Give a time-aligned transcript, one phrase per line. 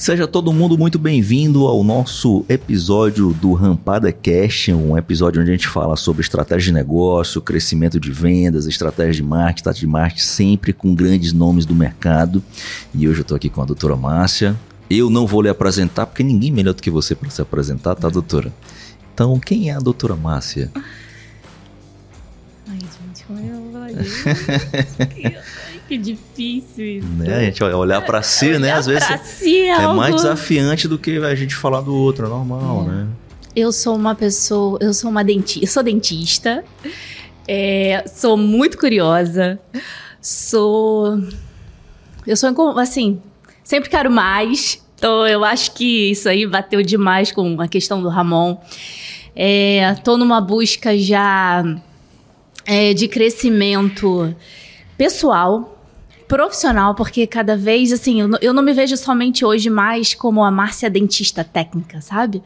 [0.00, 5.52] Seja todo mundo muito bem-vindo ao nosso episódio do Rampada Cash, um episódio onde a
[5.52, 10.22] gente fala sobre estratégia de negócio, crescimento de vendas, estratégia de marketing, tática de marketing,
[10.22, 12.42] sempre com grandes nomes do mercado.
[12.94, 14.56] E hoje eu estou aqui com a doutora Márcia.
[14.88, 18.08] Eu não vou lhe apresentar, porque ninguém melhor do que você para se apresentar, tá,
[18.08, 18.50] doutora?
[19.12, 20.72] Então, quem é a doutora Márcia?
[22.66, 23.82] Ai, gente, como eu vou?
[25.90, 27.08] Que difícil isso.
[27.08, 27.34] Né?
[27.34, 28.70] A gente olhar para si, né?
[28.70, 32.28] Às vezes si é, é mais desafiante do que a gente falar do outro, é
[32.28, 32.92] normal, é.
[32.92, 33.06] né?
[33.56, 36.64] Eu sou uma pessoa, eu sou uma dentista, sou dentista,
[37.48, 39.58] é, sou muito curiosa,
[40.22, 41.20] sou,
[42.24, 43.20] eu sou assim,
[43.64, 44.80] sempre quero mais.
[44.94, 48.56] Então eu acho que isso aí bateu demais com a questão do Ramon.
[49.34, 51.64] É, tô numa busca já
[52.64, 54.32] é, de crescimento
[54.96, 55.79] pessoal,
[56.30, 60.50] profissional, porque cada vez, assim, eu, eu não me vejo somente hoje mais como a
[60.50, 62.40] Márcia dentista técnica, sabe?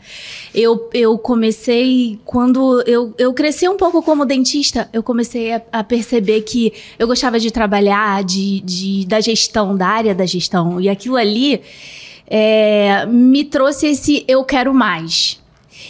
[0.55, 5.85] Eu, eu comecei, quando eu, eu cresci um pouco como dentista, eu comecei a, a
[5.85, 10.81] perceber que eu gostava de trabalhar, de, de, da gestão, da área da gestão.
[10.81, 11.61] E aquilo ali
[12.27, 15.44] é, me trouxe esse eu quero mais.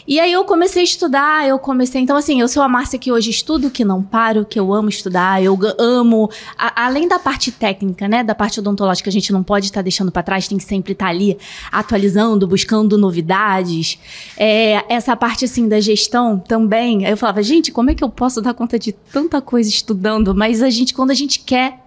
[0.07, 2.01] E aí eu comecei a estudar, eu comecei.
[2.01, 4.89] Então, assim, eu sou a Márcia que hoje estudo, que não paro, que eu amo
[4.89, 6.31] estudar, eu amo.
[6.59, 8.23] A, além da parte técnica, né?
[8.23, 10.93] Da parte odontológica, a gente não pode estar tá deixando para trás, tem que sempre
[10.93, 11.39] estar tá ali
[11.73, 13.99] atualizando, buscando novidades.
[14.37, 17.07] É, essa parte, assim, da gestão também.
[17.07, 20.35] Aí eu falava, gente, como é que eu posso dar conta de tanta coisa estudando?
[20.35, 21.84] Mas a gente, quando a gente quer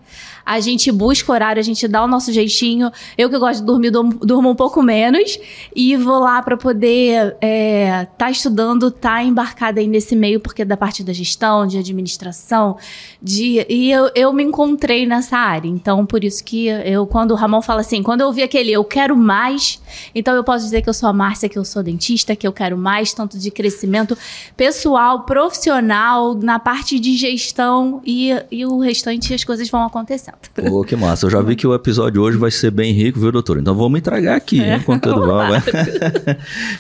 [0.48, 2.90] a gente busca horário, a gente dá o nosso jeitinho.
[3.17, 5.38] Eu que gosto de dormir, durmo um pouco menos
[5.76, 10.78] e vou lá para poder é, tá estudando, tá embarcada aí nesse meio, porque da
[10.78, 12.78] parte da gestão, de administração,
[13.22, 15.67] de e eu, eu me encontrei nessa área.
[15.67, 18.86] Então, por isso que eu, quando o Ramon fala assim, quando eu ouvi aquele eu
[18.86, 19.82] quero mais,
[20.16, 22.54] então eu posso dizer que eu sou a Márcia, que eu sou dentista, que eu
[22.54, 24.17] quero mais, tanto de crescimento
[24.55, 30.36] pessoal, profissional, na parte de gestão e, e o restante as coisas vão acontecendo.
[30.53, 31.25] Pô, que massa.
[31.25, 33.59] Eu já vi que o episódio hoje vai ser bem rico, viu, doutor?
[33.59, 35.61] Então vamos entregar aqui, é, hein, conteúdo vai.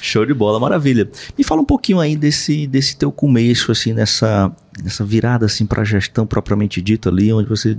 [0.01, 1.09] Show de bola, maravilha.
[1.37, 4.51] Me fala um pouquinho aí desse, desse teu começo, assim, nessa,
[4.83, 7.77] nessa virada, assim, pra gestão propriamente dita ali, onde você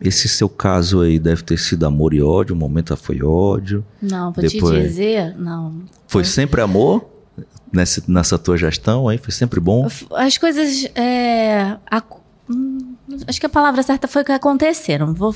[0.00, 3.84] esse seu caso aí deve ter sido amor e ódio, um momento foi ódio.
[4.00, 4.74] Não, vou Depois...
[4.74, 5.82] te dizer, não.
[6.08, 7.04] Foi sempre amor
[7.70, 9.18] nessa, nessa tua gestão aí?
[9.18, 9.86] Foi sempre bom?
[10.12, 10.86] As coisas.
[10.94, 12.02] É, a,
[12.48, 12.89] hum,
[13.26, 15.12] Acho que a palavra certa foi o que aconteceram.
[15.14, 15.34] Vou...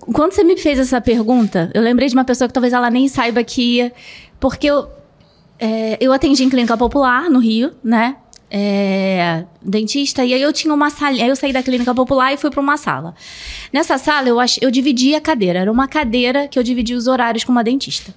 [0.00, 3.08] Quando você me fez essa pergunta, eu lembrei de uma pessoa que talvez ela nem
[3.08, 3.90] saiba que.
[4.38, 4.88] Porque eu,
[5.58, 8.16] é, eu atendi em clínica popular no Rio, né?
[8.50, 11.16] É, dentista, e aí eu tinha uma sala.
[11.16, 13.14] Aí eu saí da clínica popular e fui para uma sala.
[13.72, 15.60] Nessa sala eu, ach, eu dividi a cadeira.
[15.60, 18.14] Era uma cadeira que eu dividia os horários com uma dentista.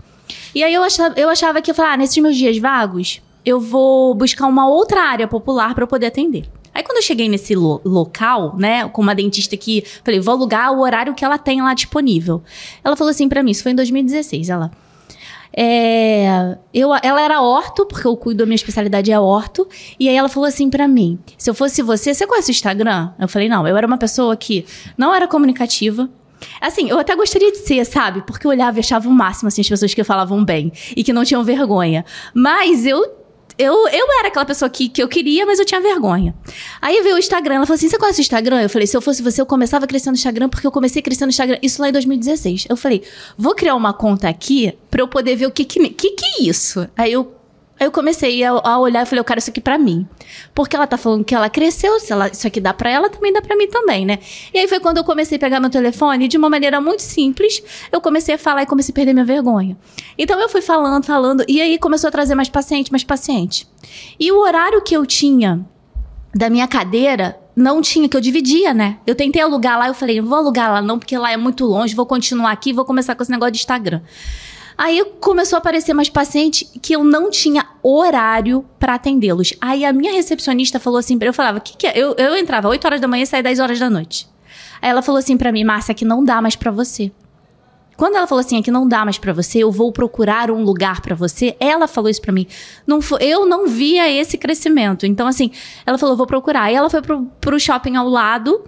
[0.54, 3.60] E aí eu achava, eu achava que eu falava, ah, nesses meus dias vagos, eu
[3.60, 6.50] vou buscar uma outra área popular para poder atender.
[6.78, 10.72] Aí quando eu cheguei nesse lo local, né, com uma dentista que falei, vou alugar
[10.72, 12.44] o horário que ela tem lá disponível.
[12.84, 14.70] Ela falou assim para mim, isso foi em 2016, ela
[15.60, 19.68] é, eu, ela era orto, porque eu cuido, a minha especialidade é orto.
[20.00, 23.10] E aí ela falou assim para mim: se eu fosse você, você conhece o Instagram?
[23.20, 24.64] Eu falei: não, eu era uma pessoa que
[24.96, 26.08] não era comunicativa.
[26.62, 28.22] Assim, eu até gostaria de ser, sabe?
[28.22, 31.12] Porque eu olhava e achava o máximo, assim, as pessoas que falavam bem e que
[31.12, 32.06] não tinham vergonha.
[32.36, 33.18] Mas eu
[33.58, 36.36] eu, eu era aquela pessoa que, que eu queria, mas eu tinha vergonha.
[36.82, 38.62] Aí veio o Instagram, ela falou assim: você conhece o Instagram?
[38.62, 41.00] Eu falei, se eu fosse você, eu começava a crescer no Instagram, porque eu comecei
[41.00, 41.58] a crescer no Instagram.
[41.62, 42.68] Isso lá em 2016.
[42.70, 43.04] Eu falei,
[43.38, 46.44] vou criar uma conta aqui pra eu poder ver o que que, que, que é
[46.44, 46.88] isso.
[46.96, 47.37] Aí eu
[47.80, 50.08] Aí eu comecei a, a, olhar e falei, eu quero isso aqui pra mim.
[50.54, 53.32] Porque ela tá falando que ela cresceu, se ela, isso aqui dá pra ela, também
[53.32, 54.20] dá pra mim também, né?
[54.54, 57.62] E aí foi quando eu comecei a pegar meu telefone de uma maneira muito simples,
[57.92, 59.78] eu comecei a falar e comecei a perder minha vergonha.
[60.18, 63.68] Então eu fui falando, falando, e aí começou a trazer mais paciente, mais paciente.
[64.20, 65.66] E o horário que eu tinha
[66.34, 68.98] da minha cadeira não tinha, que eu dividia, né?
[69.06, 71.66] Eu tentei alugar lá, eu falei, não vou alugar lá não, porque lá é muito
[71.66, 74.02] longe, vou continuar aqui, vou começar com esse negócio de Instagram.
[74.78, 79.54] Aí começou a aparecer mais paciente que eu não tinha horário para atendê-los.
[79.60, 81.98] Aí a minha recepcionista falou assim, eu falava, que, que é?
[81.98, 84.28] Eu, eu entrava 8 horas da manhã e saía 10 horas da noite.
[84.80, 87.12] Aí ela falou assim para mim, Márcia, que não dá mais para você.
[87.96, 91.02] Quando ela falou assim, aqui não dá mais para você, eu vou procurar um lugar
[91.02, 91.58] para você.
[91.60, 92.46] Ela falou isso para mim.
[92.86, 95.08] Não eu não via esse crescimento.
[95.08, 95.50] Então assim,
[95.84, 96.64] ela falou, vou procurar.
[96.66, 98.64] Aí ela foi pro, pro shopping ao lado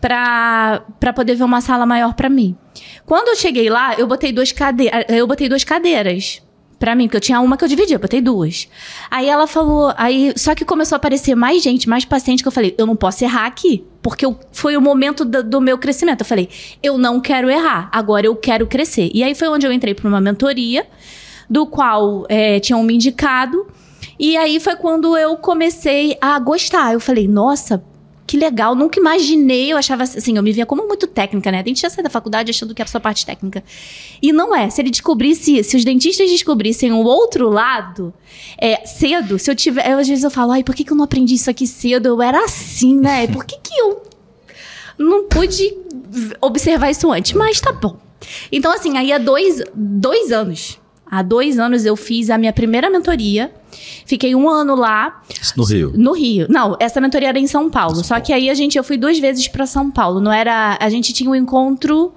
[0.00, 2.56] para poder ver uma sala maior para mim.
[3.04, 6.42] Quando eu cheguei lá, eu botei duas cadeiras, eu botei duas cadeiras
[6.78, 8.68] Pra mim, porque eu tinha uma que eu dividia, eu botei duas.
[9.10, 12.52] Aí ela falou, aí só que começou a aparecer mais gente, mais paciente, que eu
[12.52, 16.20] falei, eu não posso errar aqui, porque eu, foi o momento do, do, meu crescimento.
[16.20, 16.48] Eu falei,
[16.80, 19.10] eu não quero errar, agora eu quero crescer.
[19.12, 20.86] E aí foi onde eu entrei para uma mentoria,
[21.50, 23.66] do qual é, tinham me indicado.
[24.16, 26.92] E aí foi quando eu comecei a gostar.
[26.92, 27.82] Eu falei, nossa,
[28.28, 31.60] que legal, nunca imaginei, eu achava assim, eu me via como muito técnica, né?
[31.60, 33.64] A gente já sai da faculdade achando que é só parte técnica.
[34.20, 34.68] E não é.
[34.68, 38.12] Se ele descobrisse, se os dentistas descobrissem o outro lado,
[38.58, 39.90] é, cedo, se eu tiver.
[39.90, 42.06] Eu, às vezes eu falo, ai, por que, que eu não aprendi isso aqui cedo?
[42.06, 43.26] Eu era assim, né?
[43.32, 44.02] Por que, que eu
[44.98, 45.74] não pude
[46.38, 47.32] observar isso antes?
[47.32, 47.96] Mas tá bom.
[48.52, 50.78] Então, assim, aí há dois, dois anos.
[51.10, 53.50] Há dois anos eu fiz a minha primeira mentoria
[54.06, 55.22] Fiquei um ano lá.
[55.56, 55.92] no Rio?
[55.94, 56.46] No Rio.
[56.48, 57.96] Não, essa mentoria era em São Paulo.
[57.96, 58.26] São só Paulo.
[58.26, 60.20] que aí a gente, eu fui duas vezes para São Paulo.
[60.20, 60.76] Não era.
[60.80, 62.12] A gente tinha um encontro.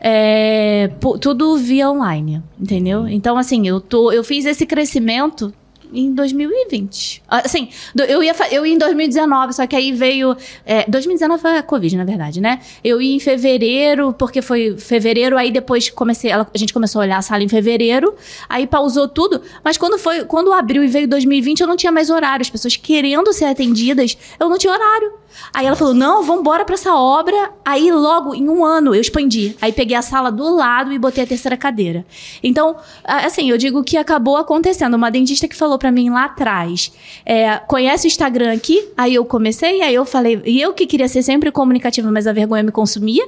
[0.00, 3.00] É, tudo via online, entendeu?
[3.00, 3.08] Hum.
[3.08, 5.52] Então, assim, eu, tô, eu fiz esse crescimento
[5.92, 7.22] em 2020.
[7.28, 7.68] Assim,
[8.08, 10.36] eu ia, eu ia em 2019, só que aí veio.
[10.64, 12.60] É, 2019 foi a Covid, na verdade, né?
[12.82, 16.30] Eu ia em fevereiro, porque foi fevereiro, aí depois comecei.
[16.30, 18.14] Ela, a gente começou a olhar a sala em fevereiro,
[18.48, 19.42] aí pausou tudo.
[19.64, 22.42] Mas quando foi, quando abriu e veio 2020, eu não tinha mais horário.
[22.42, 25.12] As pessoas querendo ser atendidas, eu não tinha horário.
[25.52, 27.52] Aí ela falou: não, vamos embora pra essa obra.
[27.64, 29.56] Aí, logo, em um ano, eu expandi.
[29.60, 32.04] Aí peguei a sala do lado e botei a terceira cadeira.
[32.42, 34.94] Então, assim, eu digo que acabou acontecendo.
[34.94, 36.92] Uma dentista que falou para mim lá atrás:
[37.24, 38.88] é, conhece o Instagram aqui?
[38.96, 42.32] Aí eu comecei, aí eu falei, e eu que queria ser sempre comunicativa, mas a
[42.32, 43.26] vergonha me consumia.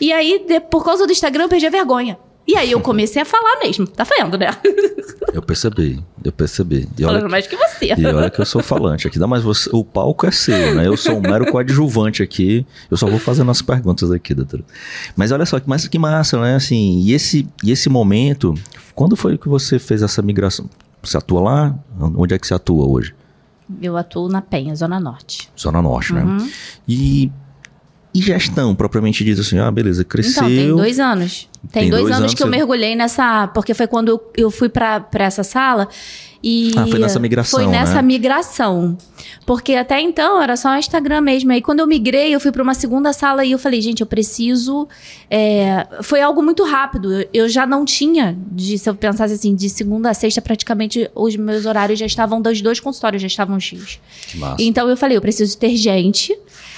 [0.00, 2.18] E aí, de, por causa do Instagram, eu perdi a vergonha.
[2.46, 3.86] E aí eu comecei a falar mesmo.
[3.86, 4.50] Tá vendo, né?
[5.32, 6.88] Eu percebi, eu percebi.
[6.98, 7.94] E Falando mais que você.
[7.96, 9.18] E olha que eu sou falante aqui.
[9.18, 10.86] Não, mas você, o palco é seu, né?
[10.86, 12.66] Eu sou um mero coadjuvante aqui.
[12.90, 14.62] Eu só vou fazendo as perguntas aqui, doutor.
[15.16, 16.56] Mas olha só, mas que massa, né?
[16.56, 18.54] Assim, e esse, e esse momento,
[18.94, 20.68] quando foi que você fez essa migração?
[21.02, 21.74] Você atua lá?
[21.98, 23.14] Onde é que você atua hoje?
[23.80, 25.48] Eu atuo na Penha, Zona Norte.
[25.58, 26.22] Zona Norte, né?
[26.22, 26.36] uhum.
[26.36, 26.50] né?
[26.86, 27.32] E
[28.14, 30.44] e gestão, propriamente dito assim, ah, beleza, cresceu.
[30.44, 31.48] Então, tem dois anos.
[31.70, 33.48] Tem, tem dois, dois, anos, anos que eu mergulhei nessa.
[33.48, 35.88] Porque foi quando eu fui para essa sala.
[36.42, 37.60] E ah, foi nessa migração.
[37.60, 38.02] Foi nessa né?
[38.02, 38.98] migração.
[39.46, 41.52] Porque até então era só o Instagram mesmo.
[41.52, 44.06] Aí quando eu migrei, eu fui para uma segunda sala e eu falei, gente, eu
[44.06, 44.88] preciso.
[45.30, 45.86] É...
[46.02, 47.24] Foi algo muito rápido.
[47.32, 51.36] Eu já não tinha, de, se eu pensasse assim, de segunda a sexta, praticamente os
[51.36, 54.00] meus horários já estavam, dos dois consultórios já estavam X.
[54.26, 54.56] Que massa.
[54.60, 56.36] Então eu falei, eu preciso ter gente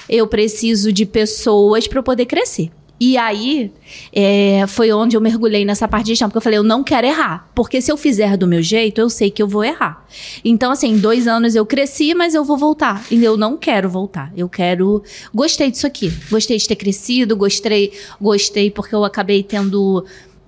[0.09, 2.71] eu preciso de pessoas para poder crescer.
[2.97, 3.73] E aí,
[4.13, 7.05] é, foi onde eu mergulhei nessa parte de gestão, porque eu falei, eu não quero
[7.05, 7.49] errar.
[7.53, 10.05] Porque se eu fizer do meu jeito, eu sei que eu vou errar.
[10.45, 13.05] Então, assim, dois anos eu cresci, mas eu vou voltar.
[13.11, 14.31] E eu não quero voltar.
[14.35, 15.03] Eu quero.
[15.33, 16.11] Gostei disso aqui.
[16.31, 20.05] Gostei de ter crescido, gostei, gostei porque eu acabei tendo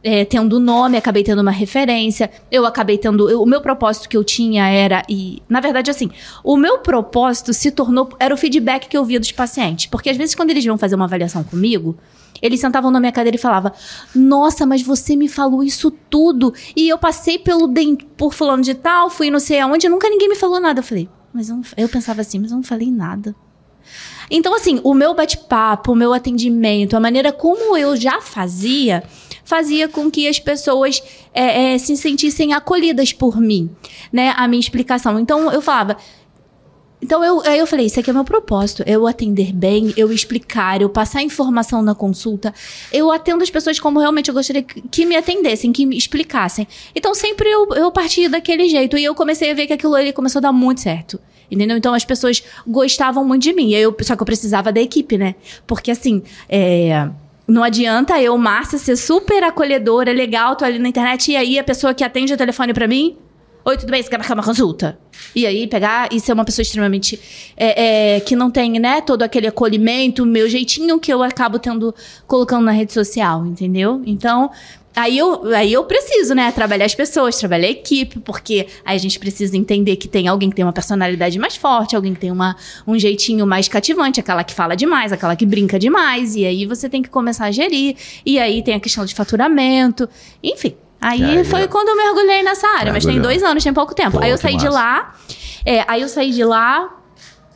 [0.08, 3.30] é, tendo nome, acabei tendo uma referência, eu acabei tendo.
[3.30, 5.04] Eu, o meu propósito que eu tinha era.
[5.10, 6.10] E, na verdade, assim,
[6.46, 8.08] o meu propósito se tornou.
[8.18, 9.88] Era o feedback que eu via dos pacientes.
[9.88, 11.98] Porque às vezes, quando eles iam fazer uma avaliação comigo,
[12.42, 13.70] eles sentavam na minha cadeira e falavam:
[14.16, 16.54] Nossa, mas você me falou isso tudo.
[16.74, 17.70] E eu passei pelo
[18.16, 20.80] por fulano de tal, fui não sei aonde, nunca ninguém me falou nada.
[20.80, 23.36] Eu falei, mas eu, não, eu pensava assim, mas eu não falei nada.
[24.32, 29.04] Então, assim, o meu bate-papo, o meu atendimento, a maneira como eu já fazia,
[29.48, 31.02] fazia com que as pessoas
[31.34, 33.70] é, é, se sentissem acolhidas por mim,
[34.12, 34.34] né?
[34.36, 35.18] A minha explicação.
[35.18, 35.96] Então, eu falava.
[37.02, 40.82] Então eu, aí eu falei, isso aqui é meu propósito, eu atender bem, eu explicar,
[40.82, 42.52] eu passar informação na consulta,
[42.92, 46.68] eu atendo as pessoas como realmente eu gostaria que, me atendessem, que me explicassem.
[46.96, 50.12] Então sempre eu, eu partia daquele jeito e eu comecei a ver que aquilo ali
[50.12, 51.20] começou a dar muito certo.
[51.52, 51.78] Entendeu?
[51.78, 53.72] Então as pessoas gostavam muito de mim.
[53.72, 55.36] Eu, só que eu precisava da equipe, né?
[55.68, 57.08] Porque assim, é,
[57.48, 61.64] não adianta eu, Márcia, ser super acolhedora, legal, tô ali na internet, e aí a
[61.64, 63.18] pessoa que atende o telefone para mim.
[63.64, 64.02] Oi, tudo bem?
[64.02, 64.98] Você quer marcar uma consulta?
[65.36, 67.20] E aí, pegar e ser uma pessoa extremamente.
[67.58, 71.94] É, é, que não tem, né, todo aquele acolhimento, meu jeitinho que eu acabo tendo,
[72.26, 74.02] colocando na rede social, entendeu?
[74.06, 74.50] Então,
[74.98, 79.00] Aí eu, aí eu preciso, né, trabalhar as pessoas, trabalhar a equipe, porque aí a
[79.00, 82.32] gente precisa entender que tem alguém que tem uma personalidade mais forte, alguém que tem
[82.32, 82.56] uma,
[82.88, 86.90] um jeitinho mais cativante, aquela que fala demais, aquela que brinca demais, e aí você
[86.90, 90.10] tem que começar a gerir, e aí tem a questão de faturamento,
[90.42, 90.76] enfim.
[91.00, 94.18] Aí foi quando eu mergulhei nessa área, mas tem dois anos, tem pouco tempo.
[94.18, 95.14] Pô, aí eu saí de lá,
[95.64, 96.90] é, aí eu saí de lá,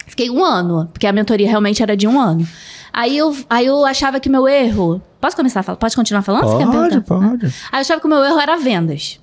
[0.05, 2.47] fiquei um ano, porque a mentoria realmente era de um ano.
[2.93, 5.01] Aí eu, aí eu achava que meu erro.
[5.21, 5.77] Posso começar a falar?
[5.77, 6.71] Pode continuar falando?
[6.71, 7.45] Pode, pode.
[7.45, 9.19] Aí eu achava que o meu erro era vendas.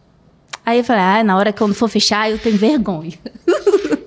[0.64, 3.18] Aí eu falei, ah, na hora que eu não for fechar, eu tenho vergonha.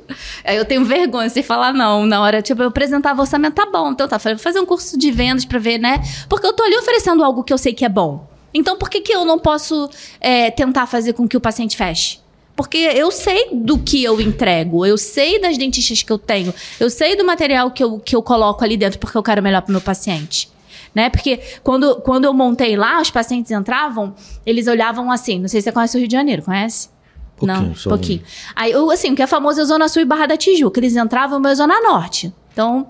[0.44, 2.06] Aí eu tenho vergonha de falar não.
[2.06, 3.92] Na hora, tipo, eu apresentava o orçamento, tá bom.
[3.92, 6.02] Então tá, vou fazer um curso de vendas pra ver, né?
[6.30, 8.28] Porque eu tô ali oferecendo algo que eu sei que é bom.
[8.54, 12.20] Então por que, que eu não posso é, tentar fazer com que o paciente feche?
[12.56, 16.90] Porque eu sei do que eu entrego, eu sei das dentistas que eu tenho, eu
[16.90, 19.72] sei do material que eu, que eu coloco ali dentro porque eu quero melhor para
[19.72, 20.50] meu paciente.
[20.94, 21.10] Né?
[21.10, 24.14] Porque quando, quando eu montei lá, os pacientes entravam,
[24.46, 25.40] eles olhavam assim.
[25.40, 26.90] Não sei se você conhece o Rio de Janeiro, conhece?
[27.38, 28.22] Pouquinho, não, só pouquinho.
[28.56, 30.80] Aí, eu, assim, o que é famoso é Zona Sul e Barra da Tijuca.
[30.80, 32.34] Eles entravam, mas Zona Norte.
[32.52, 32.88] Então,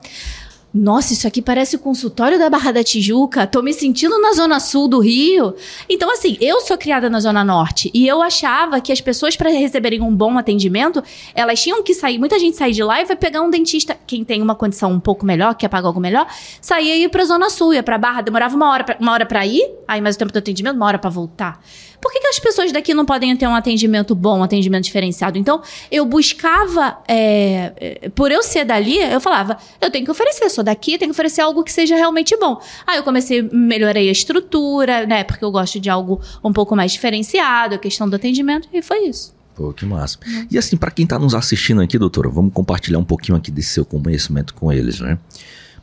[0.74, 3.46] nossa, isso aqui parece o consultório da Barra da Tijuca.
[3.46, 5.54] Tô me sentindo na zona sul do Rio.
[5.90, 9.50] Então, assim, eu sou criada na zona norte e eu achava que as pessoas, para
[9.50, 11.04] receberem um bom atendimento,
[11.36, 12.18] elas tinham que sair.
[12.18, 15.00] Muita gente sai de lá e vai pegar um dentista, quem tem uma condição um
[15.00, 16.26] pouco melhor, quer pagar algo melhor,
[16.62, 19.26] saía e ia pra zona sul, ia pra Barra, demorava uma hora pra, uma hora
[19.26, 21.62] pra ir, aí mais o tempo do atendimento, uma hora para voltar.
[22.02, 25.38] Por que, que, as pessoas daqui não podem ter um atendimento bom, um atendimento diferenciado?
[25.38, 30.64] Então, eu buscava, é, por eu ser dali, eu falava, eu tenho que oferecer, sou
[30.64, 32.60] daqui, tenho que oferecer algo que seja realmente bom.
[32.88, 35.24] Aí eu comecei, melhorei a estrutura, né?
[35.24, 39.06] Porque eu gosto de algo um pouco mais diferenciado, a questão do atendimento, e foi
[39.06, 39.34] isso.
[39.56, 40.18] Pô, que massa.
[40.50, 43.70] E assim, para quem tá nos assistindo aqui, doutora, vamos compartilhar um pouquinho aqui desse
[43.70, 45.20] seu conhecimento com eles, né?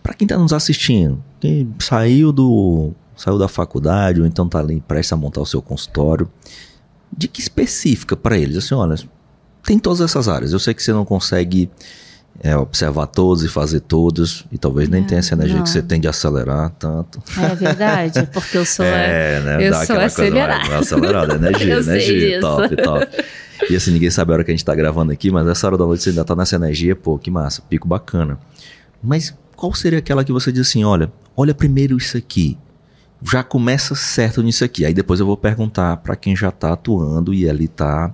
[0.02, 4.80] Para quem tá nos assistindo, quem saiu do saiu da faculdade ou então tá ali
[4.87, 6.30] presta a montar o seu consultório,
[7.14, 8.94] dica específica para eles, assim, olha,
[9.64, 10.52] tem todas essas áreas.
[10.52, 11.68] Eu sei que você não consegue
[12.40, 15.64] é, observar todos e fazer todos, e talvez nem é, tenha essa energia não.
[15.64, 17.20] que você tem de acelerar tanto.
[17.37, 20.60] É verdade, porque eu sou, é, né, eu dá sou acelerada.
[20.60, 23.25] Coisa mais, acelerada, energia, eu energia, top, top.
[23.68, 25.76] E assim, ninguém sabe a hora que a gente tá gravando aqui, mas essa hora
[25.76, 28.38] da noite você ainda tá nessa energia, pô, que massa, pico bacana.
[29.02, 32.56] Mas qual seria aquela que você diz assim, olha, olha primeiro isso aqui,
[33.22, 34.84] já começa certo nisso aqui.
[34.84, 38.12] Aí depois eu vou perguntar para quem já está atuando e ali está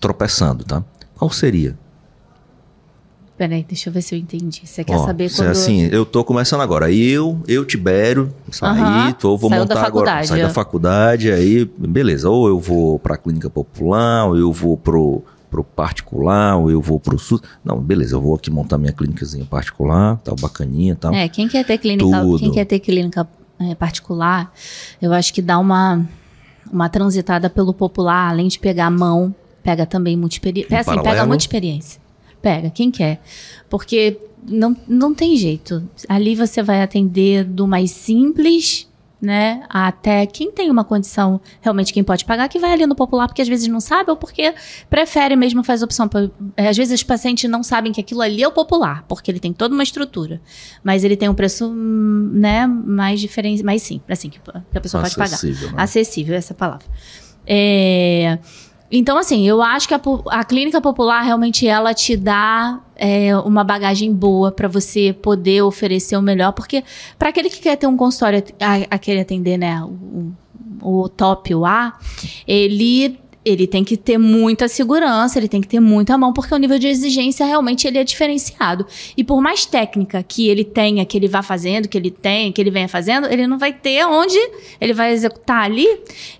[0.00, 0.82] tropeçando, tá?
[1.16, 1.76] Qual seria?
[3.36, 4.62] Peraí, deixa eu ver se eu entendi.
[4.64, 5.48] Você quer Ó, saber quando...
[5.48, 6.92] Assim, eu tô começando agora.
[6.92, 10.22] Eu, eu, Tibério, saí, tô, vou Saiu montar agora.
[10.24, 12.28] Saí da faculdade, aí, beleza.
[12.28, 17.00] Ou eu vou pra clínica popular, ou eu vou pro, pro particular, ou eu vou
[17.00, 17.40] pro SUS.
[17.64, 21.12] Não, beleza, eu vou aqui montar minha clínicazinha particular, tal, bacaninha, tal.
[21.12, 22.38] É, quem quer ter clínica, Tudo.
[22.38, 23.26] quem quer ter clínica
[23.58, 24.52] é, particular,
[25.00, 26.06] eu acho que dá uma,
[26.70, 30.78] uma transitada pelo popular, além de pegar a mão, pega também muita experiência.
[30.80, 32.00] Assim, pega muita experiência.
[32.40, 33.22] Pega, quem quer.
[33.70, 35.88] Porque não, não tem jeito.
[36.08, 38.88] Ali você vai atender do mais simples
[39.22, 39.62] né?
[39.68, 43.40] Até quem tem uma condição, realmente quem pode pagar, que vai ali no popular porque
[43.40, 44.52] às vezes não sabe ou porque
[44.90, 46.10] prefere mesmo fazer opção.
[46.56, 49.38] É, às vezes os pacientes não sabem que aquilo ali é o popular, porque ele
[49.38, 50.40] tem toda uma estrutura,
[50.82, 55.28] mas ele tem um preço, né, mais diferente, mais simples, assim, que a pessoa Acessível,
[55.28, 55.76] pode pagar.
[55.76, 55.82] Né?
[55.82, 56.86] Acessível, essa palavra.
[57.46, 58.38] É,
[58.94, 63.64] então, assim, eu acho que a, a clínica popular realmente ela te dá é, uma
[63.64, 66.84] bagagem boa para você poder oferecer o melhor, porque
[67.18, 70.32] para aquele que quer ter um consultório a, a querer atender, né, o,
[70.82, 71.98] o top, o A,
[72.46, 76.58] ele ele tem que ter muita segurança, ele tem que ter muita mão, porque o
[76.58, 78.86] nível de exigência realmente ele é diferenciado.
[79.16, 82.60] E por mais técnica que ele tenha, que ele vá fazendo, que ele tenha, que
[82.60, 84.38] ele venha fazendo, ele não vai ter onde
[84.80, 85.88] ele vai executar ali.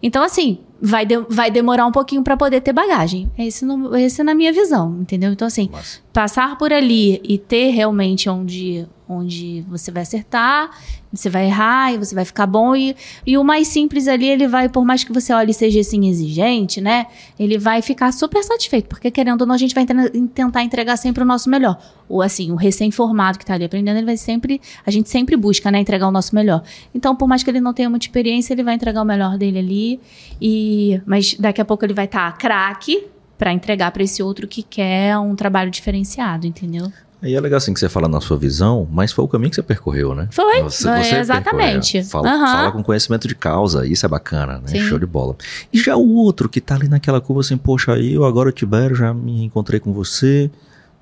[0.01, 3.31] Então, assim, vai, de, vai demorar um pouquinho para poder ter bagagem.
[3.39, 5.31] Esse, no, esse é na minha visão, entendeu?
[5.31, 6.01] Então, assim, Nossa.
[6.13, 10.71] passar por ali e ter realmente onde, onde você vai acertar,
[11.13, 12.75] você vai errar e você vai ficar bom.
[12.75, 15.79] E, e o mais simples ali, ele vai, por mais que você olhe e seja
[15.81, 17.07] assim exigente, né?
[17.39, 19.87] Ele vai ficar super satisfeito, porque querendo ou não, a gente vai
[20.35, 21.79] tentar entregar sempre o nosso melhor.
[22.09, 25.71] Ou assim, o recém-formado que está ali aprendendo, ele vai sempre, a gente sempre busca,
[25.71, 26.63] né, entregar o nosso melhor.
[26.95, 29.59] Então, por mais que ele não tenha muita experiência, ele vai entregar o melhor dele
[29.59, 30.01] ali.
[30.41, 30.72] E,
[31.07, 33.07] mas daqui a pouco ele vai estar tá craque
[33.39, 36.93] para entregar para esse outro que quer um trabalho diferenciado, entendeu?
[37.23, 39.55] E é legal assim que você fala na sua visão, mas foi o caminho que
[39.55, 40.29] você percorreu, né?
[40.33, 42.03] Foi, você, você exatamente.
[42.03, 42.41] Fala, uhum.
[42.41, 44.67] fala, com conhecimento de causa, isso é bacana, né?
[44.67, 44.81] Sim.
[44.81, 45.37] Show de bola.
[45.73, 48.97] E já o outro que tá ali naquela curva assim, poxa, aí eu agora, Tibério,
[48.97, 50.51] já me encontrei com você?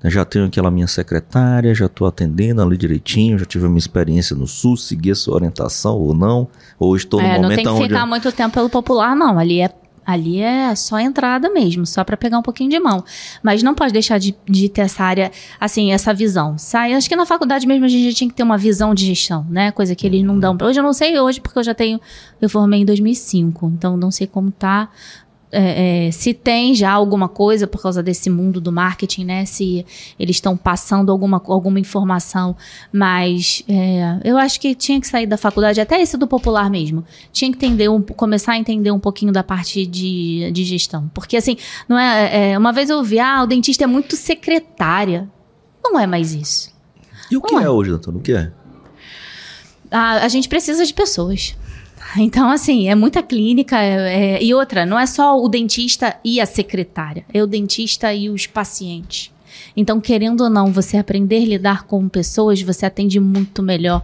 [0.05, 4.47] Já tenho aquela minha secretária, já tô atendendo ali direitinho, já tive uma experiência no
[4.47, 6.47] SUS, segui a sua orientação ou não,
[6.79, 7.63] ou estou no é, momento onde...
[7.63, 9.69] não tem que ficar muito tempo pelo popular, não, ali é
[10.05, 13.03] Ali é só entrada mesmo, só para pegar um pouquinho de mão.
[13.43, 16.57] Mas não pode deixar de, de, ter essa área, assim, essa visão.
[16.57, 19.05] Sai, acho que na faculdade mesmo a gente já tinha que ter uma visão de
[19.05, 19.71] gestão, né?
[19.71, 20.57] Coisa que eles não dão.
[20.61, 22.01] Hoje eu não sei hoje, porque eu já tenho.
[22.41, 24.89] Eu formei em 2005, então não sei como tá
[25.51, 29.45] é, é, se tem já alguma coisa por causa desse mundo do marketing, né?
[29.45, 29.85] Se
[30.17, 32.55] eles estão passando alguma, alguma informação,
[32.91, 37.03] mas é, eu acho que tinha que sair da faculdade, até esse do popular mesmo.
[37.31, 41.11] Tinha que entender um, começar a entender um pouquinho da parte de, de gestão.
[41.13, 45.29] Porque assim, não é, é Uma vez eu ouvi, ah, o dentista é muito secretária.
[45.83, 46.71] Não é mais isso.
[47.29, 47.63] E o que é.
[47.63, 48.15] é hoje, doutor?
[48.15, 48.51] O que é?
[49.89, 51.55] A, a gente precisa de pessoas.
[52.17, 53.77] Então, assim, é muita clínica.
[53.77, 58.13] é- é- e outra, não é só o dentista e a secretária, é o dentista
[58.13, 59.31] e os pacientes.
[59.75, 64.03] Então, querendo ou não, você aprender a lidar com pessoas, você atende muito melhor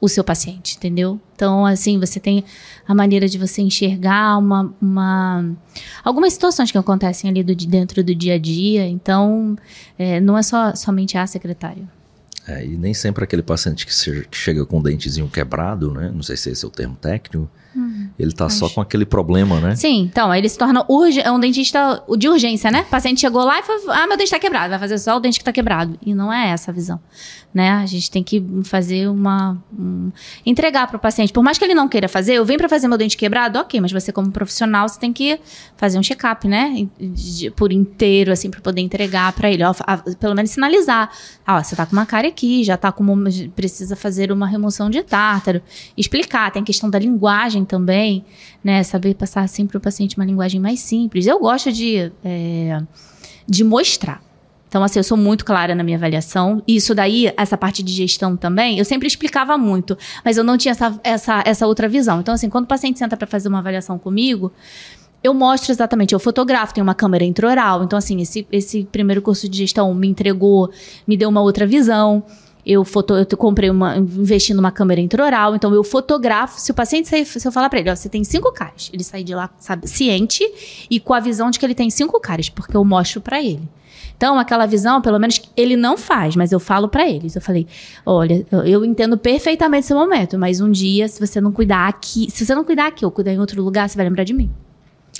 [0.00, 1.18] o seu paciente, entendeu?
[1.34, 2.44] Então, assim, você tem
[2.86, 5.44] a maneira de você enxergar uma, uma
[6.04, 8.86] algumas situações que acontecem ali do, de dentro do dia a dia.
[8.86, 9.56] Então,
[9.98, 11.88] é, não é só somente a secretária.
[12.46, 16.10] É, e nem sempre aquele paciente que, se- que chega com o dentezinho quebrado, né?
[16.14, 17.48] Não sei se esse é o termo técnico.
[18.18, 18.74] Ele tá só acho.
[18.74, 19.74] com aquele problema, né?
[19.76, 20.84] Sim, então, aí ele se torna
[21.22, 22.82] é um dentista de urgência, né?
[22.82, 25.20] O paciente chegou lá e falou: Ah, meu dente tá quebrado, vai fazer só o
[25.20, 25.98] dente que tá quebrado.
[26.04, 27.00] E não é essa a visão.
[27.52, 27.70] Né?
[27.70, 29.56] A gente tem que fazer uma.
[29.78, 30.10] um-
[30.44, 31.32] entregar pro paciente.
[31.32, 33.80] Por mais que ele não queira fazer, eu venho pra fazer meu dente quebrado, ok,
[33.80, 35.38] mas você, como profissional, você tem que
[35.76, 36.88] fazer um check-up, né?
[37.54, 39.62] Por inteiro, assim, pra poder entregar pra ele.
[39.62, 39.72] Ó,
[40.18, 41.10] pelo menos sinalizar.
[41.46, 44.46] Ah, ó, você tá com uma cárie aqui, já tá com uma, precisa fazer uma
[44.46, 45.62] remoção de tártaro.
[45.96, 48.24] Explicar, tem a questão da linguagem também,
[48.62, 48.82] né?
[48.82, 51.26] Saber passar sempre pro paciente uma linguagem mais simples.
[51.26, 52.80] Eu gosto de, é,
[53.46, 54.22] de mostrar.
[54.74, 56.60] Então, assim, eu sou muito clara na minha avaliação.
[56.66, 60.58] E isso daí, essa parte de gestão também, eu sempre explicava muito, mas eu não
[60.58, 62.18] tinha essa, essa, essa outra visão.
[62.18, 64.50] Então, assim, quando o paciente senta para fazer uma avaliação comigo,
[65.22, 67.84] eu mostro exatamente, eu fotografo, tem uma câmera intraoral.
[67.84, 70.68] Então, assim, esse, esse primeiro curso de gestão me entregou,
[71.06, 72.24] me deu uma outra visão.
[72.66, 76.60] Eu, foto, eu comprei uma, investi numa câmera intraoral, então eu fotografo.
[76.60, 79.04] Se o paciente sair, se eu falar pra ele, ó, você tem cinco cáries, ele
[79.04, 80.44] sai de lá, sabe, ciente
[80.90, 83.68] e com a visão de que ele tem cinco cáries, porque eu mostro pra ele.
[84.16, 87.34] Então, aquela visão, pelo menos, ele não faz, mas eu falo pra eles.
[87.34, 87.66] Eu falei:
[88.06, 92.30] olha, eu, eu entendo perfeitamente esse momento, mas um dia, se você não cuidar aqui,
[92.30, 94.50] se você não cuidar aqui ou cuidar em outro lugar, você vai lembrar de mim.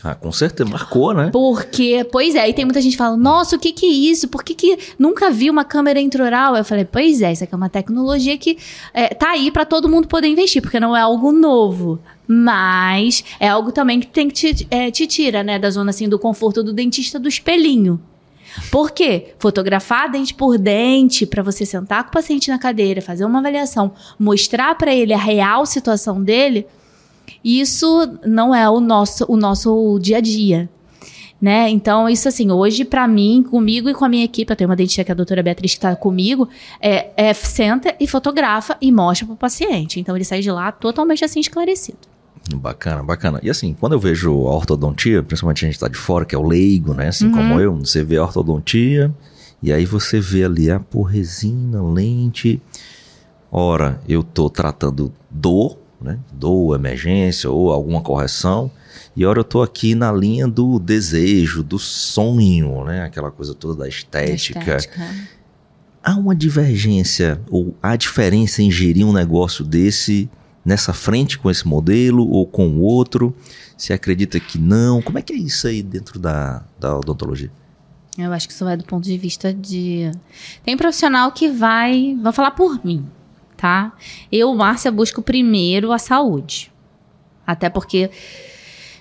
[0.04, 1.30] Ah, com certeza, marcou, né?
[1.32, 4.28] Porque, pois é, e tem muita gente que fala, nossa, o que que é isso?
[4.28, 6.54] Por que que nunca vi uma câmera intraoral?
[6.54, 8.58] Eu falei, pois é, isso aqui é uma tecnologia que
[8.92, 11.99] é, tá aí pra todo mundo poder investir, porque não é algo novo.
[12.28, 16.06] Mas é algo também que tem que te, é, te tira, né, da zona assim
[16.06, 17.99] do conforto do dentista do espelhinho.
[18.70, 19.32] Por quê?
[19.38, 23.92] Fotografar dente por dente para você sentar com o paciente na cadeira, fazer uma avaliação,
[24.18, 26.66] mostrar para ele a real situação dele,
[27.44, 30.68] isso não é o nosso, o nosso dia a dia.
[31.42, 31.68] Né?
[31.68, 34.76] Então, isso assim, hoje, para mim, comigo e com a minha equipe, eu tenho uma
[34.76, 36.48] dentista que é a doutora Beatriz que tá comigo,
[36.80, 40.00] é, é senta e fotografa e mostra pro paciente.
[40.00, 41.98] Então, ele sai de lá totalmente assim esclarecido.
[42.57, 43.40] Bacana, bacana.
[43.42, 46.38] E assim, quando eu vejo a ortodontia, principalmente a gente tá de fora, que é
[46.38, 47.09] o leigo, né?
[47.09, 47.33] Assim Uhum.
[47.33, 49.12] como eu, você vê a ortodontia
[49.62, 52.61] e aí você vê ali a porresina, lente.
[53.50, 56.18] Ora, eu tô tratando dor, né?
[56.33, 58.70] Dor, emergência ou alguma correção.
[59.16, 63.04] E ora eu tô aqui na linha do desejo, do sonho, né?
[63.04, 64.76] Aquela coisa toda da estética.
[64.76, 65.00] Estética.
[66.02, 70.28] Há uma divergência ou há diferença em gerir um negócio desse
[70.64, 73.35] nessa frente com esse modelo ou com o outro?
[73.76, 75.02] Se acredita que não?
[75.02, 77.50] Como é que é isso aí dentro da, da odontologia?
[78.16, 80.11] Eu acho que isso vai do ponto de vista de.
[80.64, 82.16] Tem profissional que vai.
[82.22, 83.04] Vou falar por mim,
[83.64, 83.94] tá?
[84.31, 86.70] Eu, Márcia, busco primeiro a saúde.
[87.46, 88.11] Até porque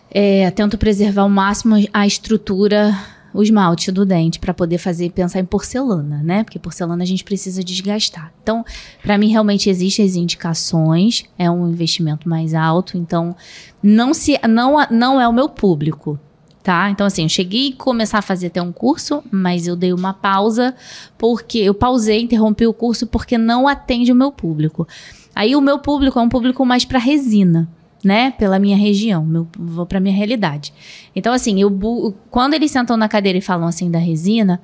[0.09, 2.97] é, tento preservar ao máximo a estrutura,
[3.33, 6.45] o esmalte do dente, para poder fazer pensar em porcelana, né?
[6.45, 8.31] Porque porcelana a gente precisa desgastar.
[8.41, 8.63] Então,
[9.01, 13.35] para mim, realmente existem as indicações, é um investimento mais alto, então
[13.81, 16.17] não, se, não, não é o meu público
[16.63, 16.89] tá?
[16.89, 20.13] Então, assim, eu cheguei a começar a fazer até um curso, mas eu dei uma
[20.13, 20.73] pausa,
[21.17, 24.87] porque eu pausei, interrompi o curso porque não atende o meu público.
[25.35, 27.67] Aí o meu público é um público mais para resina,
[28.03, 28.31] né?
[28.31, 30.73] Pela minha região, meu, vou para minha realidade.
[31.13, 34.61] Então, assim, eu, quando eles sentam na cadeira e falam assim da resina,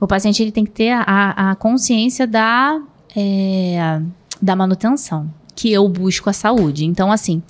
[0.00, 2.80] o paciente ele tem que ter a, a consciência da,
[3.16, 4.00] é,
[4.40, 6.84] da manutenção, que eu busco a saúde.
[6.84, 7.42] Então, assim,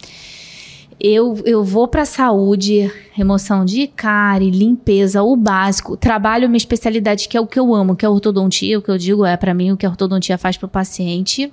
[0.98, 5.96] eu, eu vou para saúde, remoção de cárie, limpeza, o básico.
[5.96, 8.78] Trabalho minha especialidade, que é o que eu amo, que é a ortodontia.
[8.78, 11.52] O que eu digo é, para mim, o que a ortodontia faz para o paciente.